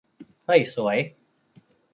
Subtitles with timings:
[0.45, 0.97] เฮ้ย สวย